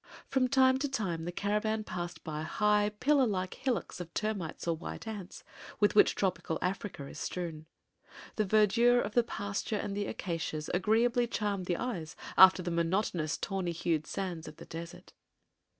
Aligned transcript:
From 0.27 0.47
time 0.47 0.79
to 0.79 0.89
time 0.89 1.25
the 1.25 1.31
caravan 1.31 1.83
passed 1.83 2.23
by 2.23 2.41
high, 2.41 2.89
pillar 2.99 3.27
like 3.27 3.53
hillocks 3.53 3.99
of 3.99 4.11
termites 4.15 4.67
or 4.67 4.75
white 4.75 5.05
ants, 5.07 5.43
with 5.79 5.93
which 5.93 6.15
tropical 6.15 6.57
Africa 6.59 7.05
is 7.05 7.19
strewn. 7.19 7.67
The 8.35 8.45
verdure 8.45 8.99
of 8.99 9.13
the 9.13 9.21
pasture 9.21 9.77
and 9.77 9.95
the 9.95 10.07
acacias 10.07 10.69
agreeably 10.73 11.27
charmed 11.27 11.67
the 11.67 11.77
eyes 11.77 12.15
after 12.35 12.63
the 12.63 12.71
monotonous, 12.71 13.37
tawny 13.37 13.73
hued 13.73 14.07
sands 14.07 14.47
of 14.47 14.55
the 14.57 14.65
desert. 14.65 15.13